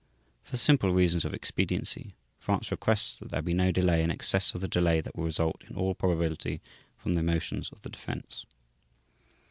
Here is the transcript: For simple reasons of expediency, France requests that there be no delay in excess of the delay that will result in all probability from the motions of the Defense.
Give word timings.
For 0.41 0.57
simple 0.57 0.91
reasons 0.91 1.25
of 1.25 1.33
expediency, 1.35 2.15
France 2.39 2.71
requests 2.71 3.17
that 3.17 3.29
there 3.29 3.39
be 3.43 3.53
no 3.53 3.71
delay 3.71 4.01
in 4.01 4.09
excess 4.09 4.55
of 4.55 4.61
the 4.61 4.67
delay 4.67 4.99
that 4.99 5.15
will 5.15 5.25
result 5.25 5.61
in 5.69 5.75
all 5.75 5.93
probability 5.93 6.59
from 6.97 7.13
the 7.13 7.21
motions 7.21 7.71
of 7.71 7.83
the 7.83 7.89
Defense. 7.91 8.47